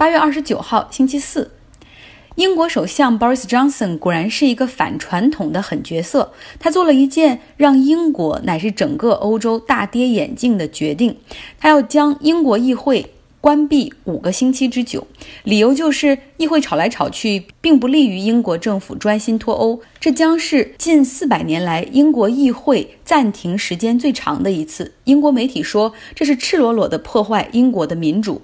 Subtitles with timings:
[0.00, 1.50] 八月二十九号，星期四，
[2.36, 6.32] 英国首相 Boris Johnson 果然是一个反传统的狠角色。
[6.58, 11.18] 他做了一件让英国乃至整个欧洲大跌眼镜的决定，
[11.58, 15.06] 他要将英国议会关闭五个星期之久，
[15.44, 19.82] 理由就是议会吵来吵去，并不利于英国政府专心脱欧。
[20.00, 24.94] 这将是近四百年来英国议会暂停时间最长的一次。
[25.04, 28.40] 英国媒体说，这是赤裸裸的破坏英国的民主。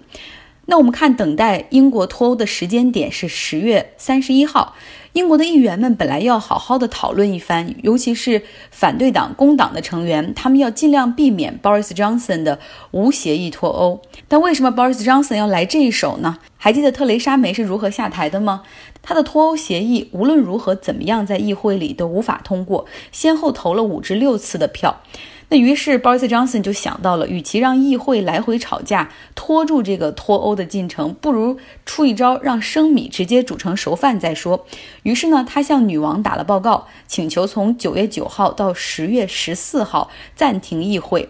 [0.67, 4.75] 那我们看，等待英国脱欧的时间点是十月三十一号。
[5.13, 12.59] 英国的议员们本来要好好的讨论一番，尤其是反对党工党的成员，他们要尽量避免 Boris Johnson 的
[12.91, 14.03] 无协议脱欧。
[14.29, 16.39] 但为什么 Boris Johnson 要来这一手呢？
[16.59, 18.63] 还记得特蕾莎梅是如何下台的吗？
[19.01, 25.01] 他的脱欧协议无论如何怎么样，在议会里都无法通过，先后投了五至六次的票。
[25.49, 34.67] 那于是，Boris Johnson 就想到了，与其让议会来回吵架，拖住这个脱欧的进程，不如出一招，让生米直接煮成熟饭再说。
[35.05, 41.29] 于是呢，他向女王打了报告，请求从九月九号到十月十四号暂停议会。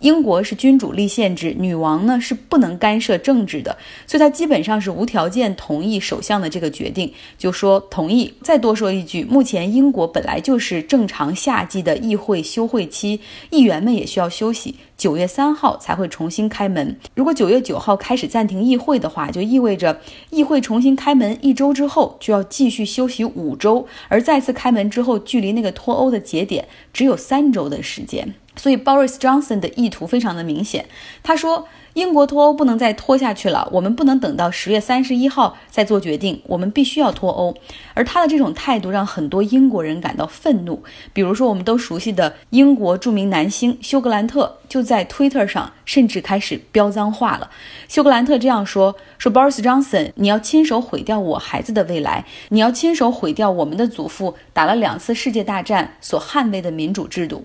[0.00, 3.76] 英国是君主立宪制，女王呢是不能干涉政治的，
[4.06, 8.32] 所以她基本上是无条件同意首相的这个决定，就说同意。
[8.42, 13.20] 再多说一句，目前英国本来就是正常夏季的议会休会期，
[13.50, 16.94] 议员们也需要休息，九月三号才会重新开门。
[17.14, 19.98] 如果九月九号开始暂停议会的话，就意味着
[20.28, 28.34] 议会重新开门一周之后就要继续休息五周，而再次开门之后，距离那个脱欧的节点只有三周的时间。
[28.56, 30.84] 所以，Boris Johnson 的意图非常的明显。
[31.22, 37.54] 他说，英国脱欧不能再拖下去了，我们不能等到十月三十一号再做决定，我们必须要脱欧。
[37.94, 40.82] 而他的这种态度让很多英国人感到愤怒。
[41.12, 47.50] 比如说，我们都熟悉的英国著名男星休格兰特就在 Twitter 上甚至开始飙脏话了。
[47.88, 57.44] 休格兰特这样说：“说 Boris Johnson，你要亲手毁掉我孩子的未来，你要亲手毁掉我们的祖父打了两次世界大战所捍卫的民主制度。”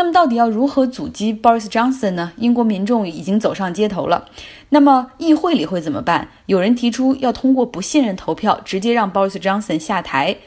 [0.00, 2.32] 那么到底要如何阻击 Boris Johnson 呢？
[2.38, 4.30] 英国民众已经走上街头了。
[4.70, 6.28] 那么议会里会怎么办？
[6.46, 10.38] 有人提出要通过不信任投票，直接让 Boris Johnson 下台。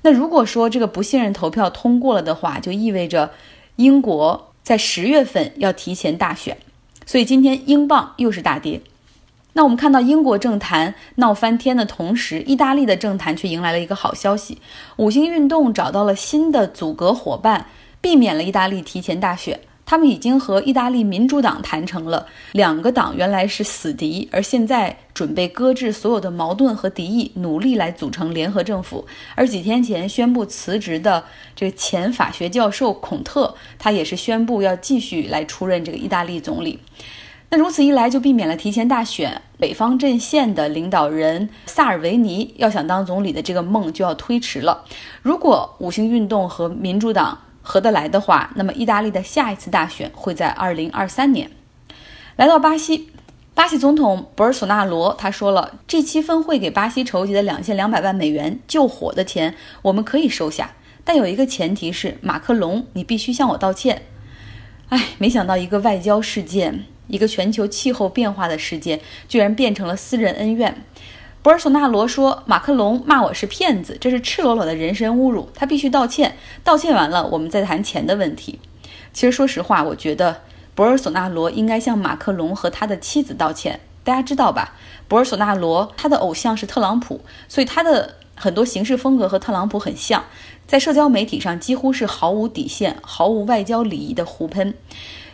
[0.00, 3.32] 那如果说这个不信任投票通过了的话，就意味着
[3.76, 6.56] 英国在十月份要提前大选。
[7.04, 8.80] 所以今天英镑又是大跌。
[9.52, 14.56] 那我们看到英国政坛闹翻天的同时，意大利的政坛却迎来了一个好消息：
[14.96, 17.66] 五星运动找到了新的阻隔伙伴。
[18.02, 29.06] 避免了意大利提前大选，他们已经和意大利民主党谈成了，两个党原来是死敌，而现在准备搁置所有的矛盾和敌意，努力来组成联合政府。
[29.36, 31.24] 而几天前宣布辞职的
[31.54, 36.80] 这个前法学教授孔特，他也是宣布要继续来出任这个意大利总理。
[37.50, 44.84] 那如此一来，就避免了提前大选，北方阵线的领导人萨尔维尼要想当总理的这个梦就要推迟了。
[45.20, 51.50] 如果五星运动和民主党，合得来的话，那么意大利的下一次大选会在二零二三年。
[52.36, 53.10] 来到巴西，
[53.54, 60.72] 巴西总统博尔索纳罗他说了，这期峰会给巴西筹集的两千两百万美元救火的钱，我们可以收下，
[61.04, 64.02] 但有一个前提是马克龙，你必须向我道歉。
[64.88, 70.84] 哎，没想到一个外交事件，一个全球气候变化的事件，居然变成了私人恩怨。
[71.42, 76.36] 博尔索纳罗说：“马克龙骂我是骗子，这是赤裸裸的人身侮辱，他必须道歉。
[76.62, 78.60] 道歉完了，我们再谈钱的问题。”
[79.12, 80.42] 其实，说实话，我觉得
[80.76, 83.80] 博尔索纳罗应该向马克龙和他的妻子道歉。
[84.04, 84.76] 大家知道吧？
[85.08, 90.24] 博尔索纳罗他的偶像是特朗普，所以他的很多行事风格和特朗普很像，
[90.68, 94.74] 在社交媒体上几乎是毫无底线、毫无外交礼仪的胡喷。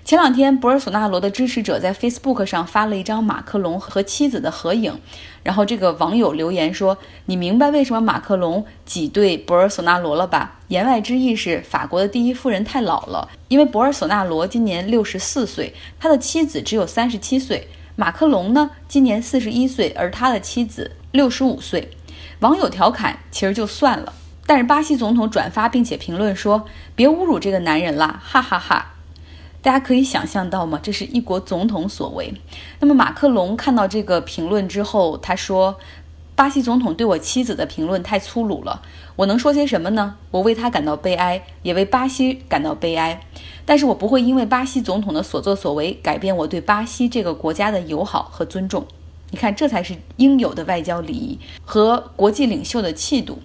[0.08, 4.98] 前两天，博尔索纳罗的支持者在 Facebook 上发了一张马克龙和妻子的合影，
[5.42, 6.96] 然后这个网友留言说
[7.26, 17.68] ：“你明白为什么马克龙挤兑博尔索纳罗了吧？”言外之意是法国的第一夫人太老了，因为博尔索纳罗今年六十四岁，他的妻子只有三十七岁。
[17.94, 21.90] 马克龙呢，今年四十一岁，而他的妻子六十五岁。
[22.40, 24.14] 网友调侃其实就算了，
[24.46, 26.64] 但是巴西总统转发并且评论说
[26.96, 28.92] ：“别侮辱这个男人啦，哈哈哈。”
[29.60, 30.78] 大家可以想象到吗？
[30.80, 32.32] 这是一国总统所为。
[32.78, 35.76] 那么马克龙看到这个评论之后，他说
[36.36, 38.80] ：“巴西总统对我妻子的评论太粗鲁了，
[39.16, 40.14] 我能说些什么呢？
[40.30, 43.20] 我为他感到悲哀，也为巴西感到悲哀。
[43.66, 48.86] 但是我不会因为巴西总统的所作所为改变我对巴西这个国家的友好和尊重。
[49.30, 53.40] 你看，这才是应有的外交礼仪和国际领袖的气度。”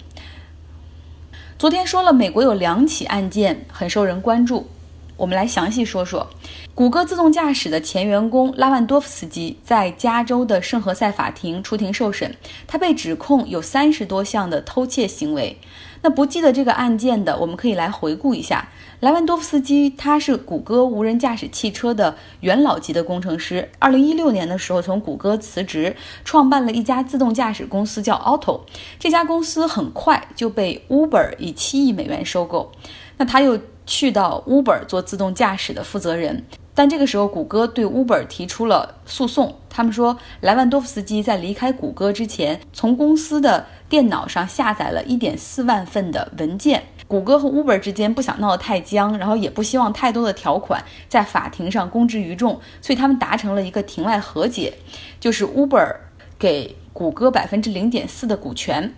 [1.57, 4.67] 昨天说了，美国有两起案件很受人关注。
[5.15, 6.27] 我们来详细说说，
[6.73, 12.35] 谷歌自动驾驶的前员工拉万多夫斯基在加州的圣何塞法庭出庭受审，
[12.67, 15.57] 他被指控有三十多项的偷窃行为。
[16.01, 18.67] 那不记得这个案件的，我们可以来回顾一下。
[18.99, 23.69] 莱万多夫斯基他是谷歌无人驾驶汽车的元老级的工程师。
[23.79, 25.95] 二零一六年的时候，从谷歌辞职，
[26.25, 28.61] 创办了一家自动驾驶公司，叫 Auto。
[28.99, 32.71] 这家公司很快就被 Uber 以七亿美元收购。
[33.17, 36.43] 那他又去到 Uber 做自动驾驶的负责人。
[36.75, 39.55] 但这个时候，谷歌对 Uber 提出了诉讼。
[39.69, 46.83] 他们说，莱万多夫斯基在离开谷歌之前，从公司的电脑上下载了一点四万份的文件。
[47.07, 54.73] 谷歌和 Uber 之间不想闹得太僵，然后也不希望太多的条款在法庭上公之于众，所以他们达成了一个庭外和解，
[55.19, 55.95] 就是 Uber
[56.39, 58.95] 给谷歌百分之零点四的股权。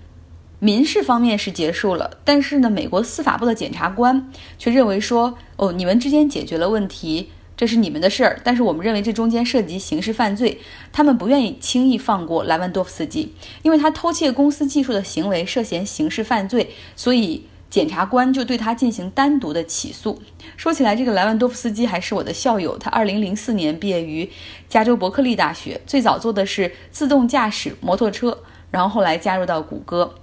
[0.65, 7.29] 民事方面是结束了，但是呢，美国司法部的检察官却认为说，哦，你们之间解决了问题。
[7.55, 10.59] 这是你们的事儿，但是我们认为这中间涉及刑事犯罪，
[10.91, 13.31] 他们不愿意轻易放过莱万多夫斯基，
[13.61, 20.19] 因为他偷窃公司技术的行为涉嫌刑事犯罪，所以检察官就对他进行单独的起诉。
[20.57, 24.27] 说起来，这个莱万多夫斯基还是我的校友，他2004年毕业于
[24.67, 28.39] 加州伯克利大学，最早做的是自动驾驶摩托车，
[28.71, 30.15] 然后后来加入到谷歌。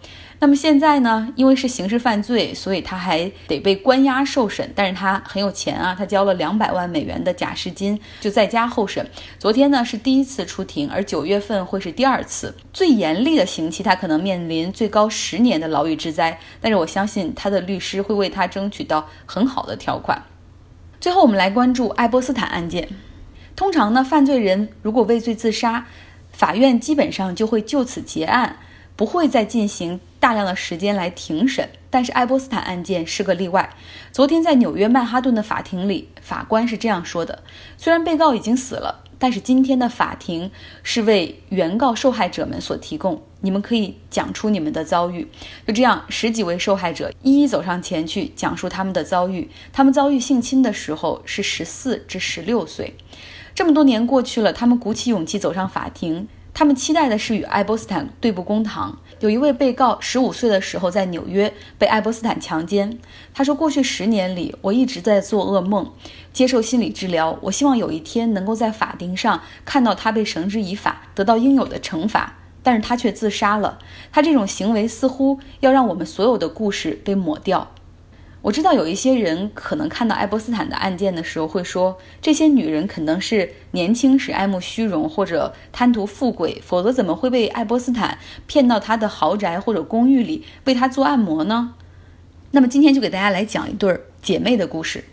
[0.43, 1.33] 那么现在呢？
[1.37, 4.69] 因为是刑事犯罪，所以他还得被关押受审。
[4.75, 9.09] 但是他很有钱啊，他交了两百万美元的假释金，就在家候审。
[9.39, 12.53] 昨天呢是第一次出庭，而九月份会是第二次。
[12.73, 16.37] 最严厉的刑期，他可能面临最高十年的牢狱之灾。
[16.61, 20.21] 但是我相信他的律师会为他争取到很好的条款。
[21.01, 22.89] 最后，我们来关注爱波斯坦案件。
[23.55, 25.87] 通常呢，犯罪人如果畏罪自杀，
[26.33, 28.57] 法院基本上就会就此结案。
[29.03, 33.75] 不会再进行大量的时间来庭审，但是爱波斯坦案件是个例外。
[34.13, 37.43] 昨天在纽约曼哈顿的法庭里，法官是这样说的：
[37.77, 40.49] 虽然被告已经死了，但是今天的法庭
[40.85, 45.27] 是为原告受害者们所提供，你们可以讲出你们的遭遇。
[45.67, 49.51] 就这样，十几位受害者一一走上前去讲述他们的遭遇。
[49.73, 52.95] 他们遭遇性侵的时候是十四至十六岁，
[53.53, 56.29] 这么多年过去了，他们鼓起勇气走上法庭。
[56.55, 58.99] 他们期待的是与爱波斯坦对簿公堂。
[59.21, 62.99] 有一位被告十五岁的时候在纽约被爱波斯坦强奸。
[63.33, 65.91] 他说：“过去十年里，我一直在做噩梦，
[66.33, 67.39] 接受心理治疗。
[67.43, 72.35] 我希望有一天能够在法庭上看到他被绳之以法，得到应有的惩罚。
[72.63, 73.79] 但是他却自杀了。
[74.13, 77.73] 他这种行为似乎要让我们所有的故事被抹掉。”
[78.43, 88.19] 我知道有一些人可能看到爱泼斯坦的案件的时候会说，这些女人可能是年轻时爱慕虚荣或者贪图富贵，否则怎么会被爱泼斯坦
[88.49, 91.75] 骗到他的豪宅或者公寓里为他做按摩呢？
[92.51, 95.05] 那么今天就给大家来讲一对姐妹的故事。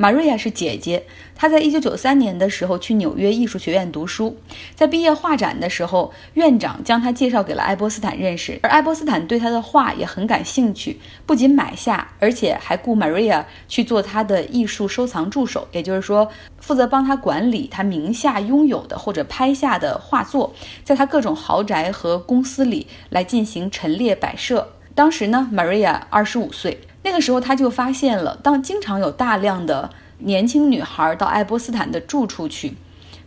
[0.00, 1.02] 玛瑞亚是姐姐，
[1.34, 4.36] 她在一九九三年的时候去纽约艺术学院读书，
[4.76, 16.30] 在毕业画展的时候，院长将她介绍给了爱波斯坦认识，而爱波斯坦对她的画也很感兴趣，不仅买下，而且还雇玛瑞亚去做他的艺术收藏助手，也就是说，
[16.60, 20.54] 负责帮他管理他名下拥有的或者拍下的画作，
[20.84, 24.74] 在他各种豪宅和公司里来进行陈列摆设。
[24.94, 26.78] 当时呢，玛瑞亚二十五岁。
[27.02, 32.74] 那个时候他就发现了，当经常有大量的年轻女孩到爱波斯坦的住处去，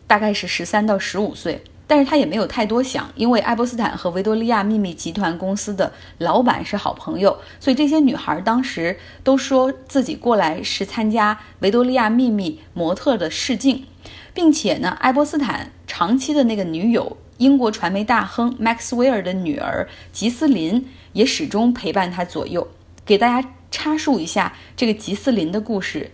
[0.05, 13.85] 大概是十三到十五岁，但是他也没有太多想，因为爱波斯坦和维多利亚秘密集团公司的老板是好朋友，所以这些女孩当时都说自己过来是参加维多利亚秘密模特的试镜，
[14.33, 22.67] 并且呢，爱波斯坦长期的那个女友英国传媒大亨 Max 威尔的女儿吉斯林也始终陪伴他左右，
[23.05, 23.47] 给大家。
[23.71, 26.11] 插述一下这个吉斯林的故事。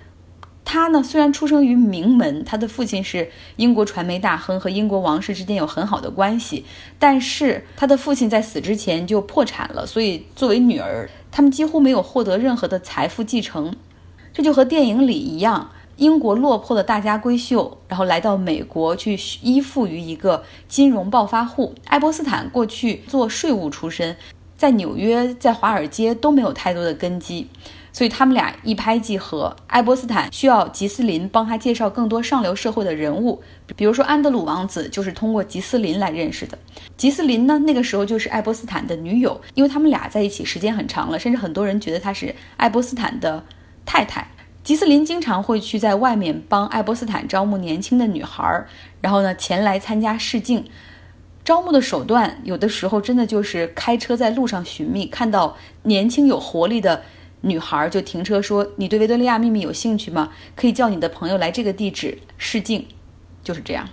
[0.70, 6.66] 他呢，虽然出生于名门，他的父亲是英国传媒大亨，和英国王室之间有很好的关系，
[7.00, 13.74] 但是他的父亲在死之前就破产了，所以作为女儿，他们几乎没有获得任何的财富继承。
[14.34, 21.74] 这就和电影里一样，英国落魄的大家闺秀，然后来到美国去依附于一个金融暴发户。
[21.86, 24.18] 爱波斯坦过去做税务出身。
[24.58, 27.48] 在纽约，在华尔街都没有太多的根基，
[27.94, 29.56] 所以他们俩一拍即合。
[29.68, 33.42] 爱波斯坦需要吉斯林帮他介绍更多上流社会的人物，
[33.76, 36.58] 比如说安德鲁王子就是通过吉斯林来认识的。
[36.98, 43.44] 吉斯林呢，那个时候就是爱波斯坦的女友，因为他们俩在一起时间很长了，甚至很多人觉得她是爱波斯坦的
[43.86, 44.28] 太太。
[44.64, 48.68] 吉斯林经常会去在外面帮爱波斯坦招募年轻的女孩儿，
[49.00, 50.66] 然后呢前来参加试镜。
[51.48, 57.02] 招募的手段有的时候真的就是开车在路上寻觅，看到年轻有活力的
[57.40, 60.34] 女孩就停车说：“你对维多利亚秘密有兴趣吗？
[60.58, 62.86] 可以叫你的朋友来这个地址试镜。”
[63.46, 63.88] 就是这样。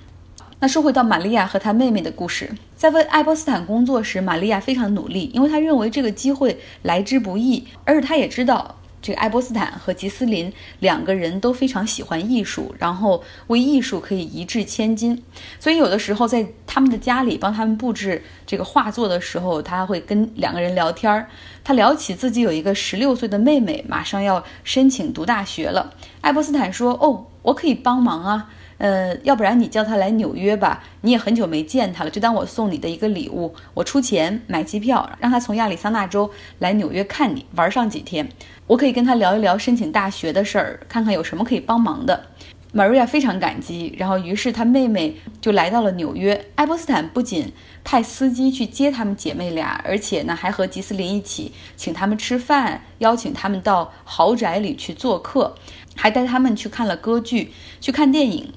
[0.58, 8.80] 那说回到玛利亚和她妹妹的故事，在为爱波斯坦工作时，玛利亚非常努力，因为她认为这个机会来之不易，而且她也知道。
[9.04, 15.22] 这个爱波斯坦和吉斯林两个人都非常喜欢艺术，然后为艺术可以一掷千金，
[15.60, 21.28] 所以有的时候在他们的家里帮他们布置这个画作的时候，他会跟两个人聊天儿。
[21.62, 25.92] 他聊起自己有一个十六岁的妹妹，马上要申请读大学了。
[26.22, 38.28] 爱波斯坦说：“哦，我可以帮忙啊。”呃，要不然你叫他来纽约吧，你也很久没见他了，就当我送你的一个礼物，我出钱买机票，让他从亚利桑那州来纽约看你玩上几天，
[38.66, 42.26] 我可以跟他聊一聊申请大学的事儿，看看有什么可以帮忙的。
[42.74, 46.46] Maria 非常感激，然后于是她妹妹就来到了纽约。
[46.56, 47.52] 爱泼斯坦不仅
[47.84, 55.54] 派司机去接她们姐妹俩，而且呢还和吉斯林一起请他们吃饭，邀请他们到豪宅里去做客，
[55.94, 58.52] 还带他们去看了歌剧，去看电影。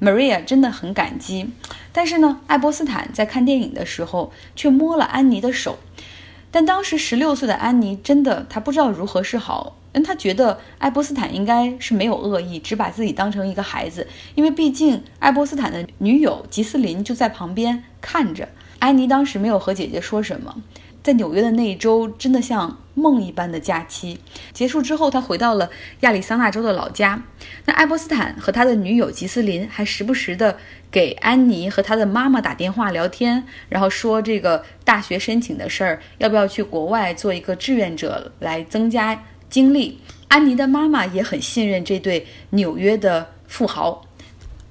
[0.00, 1.50] Maria 真的很感激，
[1.92, 5.78] 但是呢，爱波斯坦在看电影的时候却摸了安妮的手。
[6.50, 14.06] 但当时十六岁的安妮真的，她不知道如何是好，因为她觉得爱波斯坦应该是没有恶意，只把自己当成一个孩子。
[14.34, 18.48] 因为毕竟爱波斯坦的女友吉斯林就在旁边看着。
[18.78, 20.54] 安妮当时没有和姐姐说什么。
[21.08, 24.20] 在纽约的那一周真的像梦一般的假期
[24.52, 27.22] 结束之后，他回到了亚利桑那州的老家。
[27.64, 30.58] 那爱波斯坦和他的女友吉斯林还时不时的
[30.90, 39.98] 给安妮和他的妈妈打电话聊天，然后说这个大学申请的事儿，要不要去国外做一个志愿者来增加经历。
[40.28, 44.04] 安妮的妈妈也很信任这对纽约的富豪。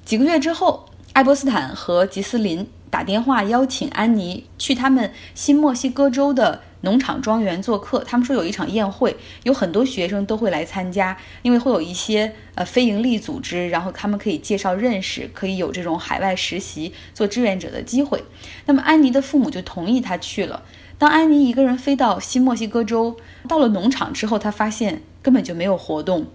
[0.06, 2.70] 几个月之后，爱波斯坦和吉斯林。
[2.90, 8.00] 打电话邀请安妮去他们新墨西哥州的农场庄园做客。
[8.00, 18.24] 他们说有一场宴会，有很多学生都会来参加，因为会有一些呃非营利组织，然后他们可以介绍认识，可以有这种海外实习做志愿者的机会。
[18.66, 20.64] 那么安妮的父母就同意她去了。
[20.98, 23.18] 当安妮一个人飞到新墨西哥州，
[23.48, 26.28] 到了农场之后，她发现根本就没有活动。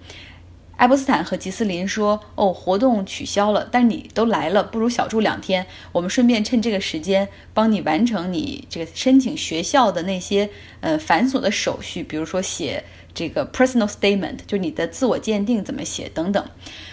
[0.76, 5.64] 爱波斯坦和吉斯林说：“哦，活动取消了，但你都来了，不如小住两天。
[5.92, 10.50] 我们顺便趁这个时间帮你完成你这个申请学校的那些
[10.80, 12.82] 呃繁琐的手续，比如说写
[13.14, 16.44] 这个 personal statement，就你的自我鉴定怎么写等等。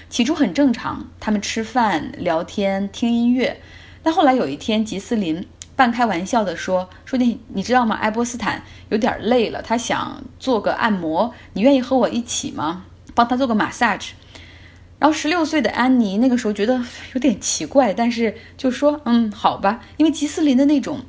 [0.08, 3.60] 起初很正常，他们吃饭、聊天、听音乐。
[4.04, 7.96] 但后来有一天，吉斯林半开玩笑地说：说你你知道吗？
[7.96, 12.86] 爱波斯坦有点累了，他想做个按摩，你愿意和我一起吗？”
[13.20, 14.12] 帮他做个 massage，
[14.98, 16.82] 然后十六岁的安妮那个时候觉得
[17.14, 21.02] 有点奇怪，但是就说嗯好吧，因为吉斯林的那种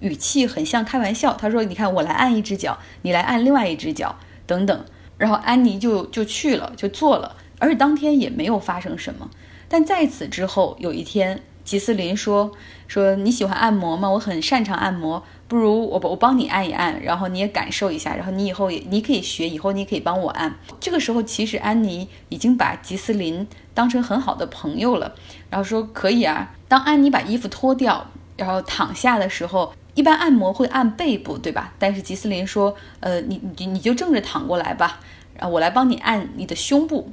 [0.00, 1.32] 语气很像开玩笑。
[1.32, 4.14] 他说你看我来按一只脚，你来按另外一只脚
[4.46, 4.84] 等等，
[5.16, 9.30] 然后安妮就就去了就做了，而且当天也没有发生什么。
[9.66, 12.52] 但在此之后有一天，吉斯林说
[12.86, 14.10] 说你喜欢按摩吗？
[14.10, 15.22] 我很擅长按摩。
[15.46, 20.56] 不如我我帮你按一按，然后你也感受一下，然后你以后也你可以学，以后你也可以帮我按。
[20.80, 25.14] 这个时候，其实安妮已经把吉斯林当成很好的朋友了，
[25.50, 26.54] 然后说可以啊。
[26.66, 28.06] 当安妮把衣服脱掉，
[28.36, 31.74] 然后躺下的时候，一般按摩会按背部，对吧？
[31.78, 35.00] 但是吉斯林说，呃，你你你就正着躺过来吧，
[35.34, 37.10] 然后我来帮你按你的胸部。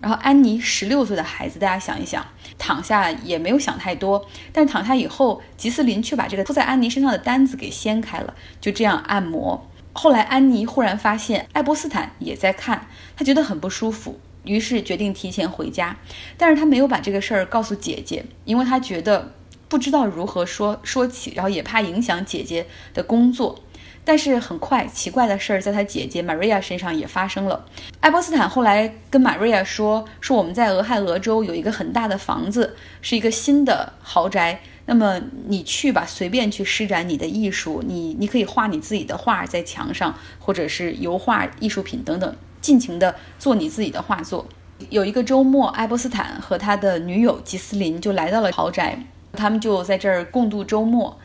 [0.00, 2.26] 然后安妮十六岁的孩子，大家想一想，
[2.58, 4.26] 躺下也没有想太多。
[4.52, 9.68] 但躺下以后，吉斯林却把这个铺在安妮身上的单子给掀开了，就这样按摩。
[9.92, 15.96] 后来安妮忽然发现爱波斯坦也在看，她觉得很不舒服，于是决定提前回家。
[16.38, 19.34] 但是她没有把这个事儿告诉姐姐，因为她觉得
[19.68, 23.60] 不知道如何说说起，然后也怕影响姐姐的工作。
[24.04, 27.64] 但是很快，奇怪的事儿在他姐姐 Maria 身上也发生了。
[28.00, 34.60] 爱波斯坦后来跟 Maria 说：“说我们在俄亥俄州有一个很大的房子，是一个新的豪宅。
[34.86, 44.46] 那么你去吧，随便去施展你的艺术，你你可以画你自己的画在墙上，或者是油画艺术品等等，尽情的做你自己的画作。”
[44.88, 48.98] 有一个周末，爱波斯坦和他的女友吉斯林就来到了豪宅，
[49.34, 51.18] 他们就在这儿共度周末。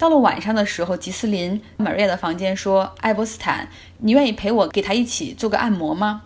[0.00, 6.22] 到了晚上的时候，吉斯林玛瑞亚的房间说：“爱波斯坦，你愿意陪我给他一起做个按摩吗？”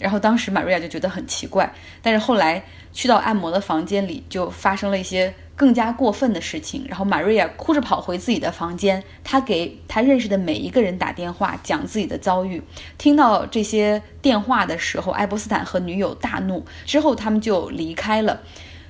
[0.00, 6.86] 然后当时玛瑞亚就觉得很奇怪，但是后来去到按摩的房间里，就发生了一些更加过分的事情。
[6.88, 12.62] 然后玛瑞亚哭着跑回自己的房间，他给他认识的每一个人打电话，讲自己的遭遇。
[12.96, 18.40] 听到这些电话的时候，爱波斯坦和女友大怒，之后他们就离开了。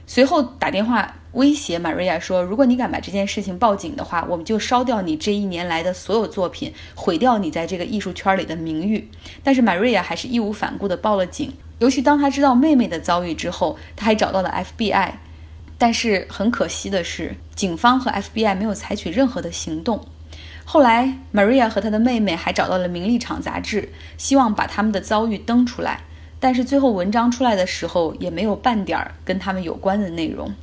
[0.07, 9.09] 随后打电话威胁 Maria 说：“如果你敢把这件事情报警的话，我们就烧掉你这一年来的所有作品，毁掉你在这个艺术圈里的名誉。”
[9.45, 11.53] 但是 Maria 还是义无反顾地报了警。
[11.79, 15.13] 尤其当他知道妹妹的遭遇之后，他还找到了 FBI。
[15.79, 20.05] 但是很可惜的是，警方和 FBI 没有采取任何的行动。
[20.65, 26.01] 后来，Maria 和她的妹妹还找到了《名利场》杂志，希望把他们的遭遇登出来。
[26.39, 30.55] 但是最后文章出来的时候，也没有半点儿跟他们有关的内容。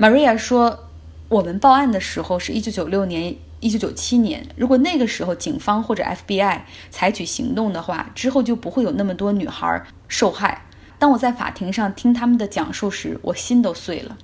[0.00, 0.88] Maria 说
[1.28, 4.46] ：“我们报案的时候是一九九六年、一九九七年。
[4.56, 10.64] 如果那个时候警方或者 FBI 采取行动的话，之后就不会有那么多女孩受害。”
[10.98, 14.16] 当我在法庭上听他们的讲述时，我心都碎了。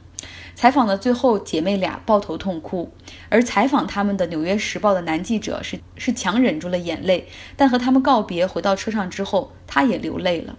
[0.54, 2.90] 采访的最后，姐妹俩抱头痛哭，
[3.28, 10.56] 而采访他们的《纽约时报》的男记者是是强忍住了眼泪，但和他们告别，回到车上之后，他也流泪了。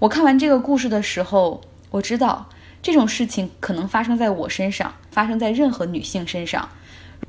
[0.00, 2.50] 我看完这个故事的时候，我知道。
[2.82, 6.68] 这种事情可能发生在我身上，发生在任何女性身上，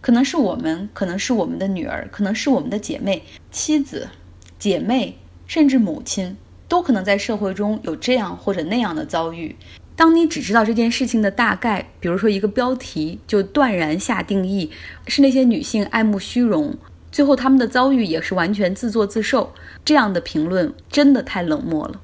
[0.02, 4.10] 可能是我们，可能是我们的女儿，可能是我们的姐妹、妻子、
[4.58, 6.36] 姐妹，甚至母亲，
[6.68, 9.56] 都可能在社会中有这样或者那样的遭遇。
[9.96, 14.72] 当你只知道这件事情的大概，比如说一个标题，就断然下定义
[15.06, 16.76] 是那些女性爱慕虚荣，
[17.12, 19.54] 最后她们的遭遇也是完全自作自受，
[19.86, 22.02] 这样的评论真的太冷漠了。